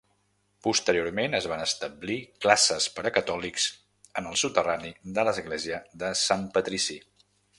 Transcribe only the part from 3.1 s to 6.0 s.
catòlics en el soterrani de l'Església